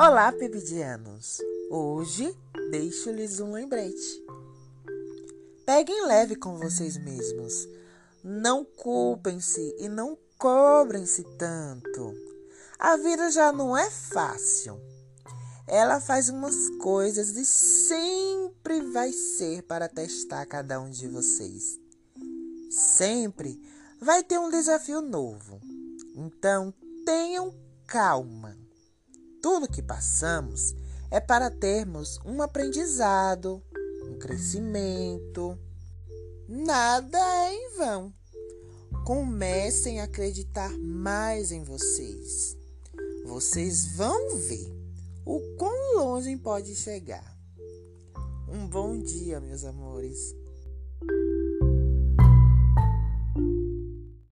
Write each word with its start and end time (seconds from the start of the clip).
Olá, 0.00 0.30
pebidianos! 0.30 1.38
Hoje 1.68 2.32
deixo-lhes 2.70 3.40
um 3.40 3.50
lembrete. 3.50 4.24
Peguem 5.66 6.06
leve 6.06 6.36
com 6.36 6.56
vocês 6.56 6.96
mesmos. 6.96 7.68
Não 8.22 8.64
culpem-se 8.64 9.74
e 9.76 9.88
não 9.88 10.16
cobrem-se 10.38 11.24
tanto. 11.36 12.14
A 12.78 12.96
vida 12.96 13.28
já 13.32 13.50
não 13.50 13.76
é 13.76 13.90
fácil. 13.90 14.80
Ela 15.66 16.00
faz 16.00 16.28
umas 16.28 16.68
coisas 16.78 17.30
e 17.30 17.44
sempre 17.44 18.80
vai 18.92 19.12
ser 19.12 19.64
para 19.64 19.88
testar 19.88 20.46
cada 20.46 20.80
um 20.80 20.90
de 20.90 21.08
vocês. 21.08 21.76
Sempre 22.70 23.60
vai 24.00 24.22
ter 24.22 24.38
um 24.38 24.48
desafio 24.48 25.00
novo. 25.00 25.60
Então, 26.14 26.72
tenham 27.04 27.52
calma. 27.84 28.56
Tudo 29.40 29.68
que 29.68 29.82
passamos 29.82 30.74
é 31.10 31.20
para 31.20 31.50
termos 31.50 32.20
um 32.24 32.42
aprendizado, 32.42 33.62
um 34.04 34.18
crescimento. 34.18 35.56
Nada 36.48 37.18
é 37.18 37.54
em 37.54 37.76
vão. 37.76 38.12
Comecem 39.04 40.00
a 40.00 40.04
acreditar 40.04 40.70
mais 40.78 41.52
em 41.52 41.62
vocês. 41.62 42.56
Vocês 43.26 43.94
vão 43.96 44.36
ver 44.36 44.74
o 45.24 45.40
quão 45.56 45.96
longe 45.96 46.36
pode 46.36 46.74
chegar. 46.74 47.36
Um 48.48 48.66
bom 48.66 48.98
dia, 48.98 49.40
meus 49.40 49.64
amores. 49.64 50.34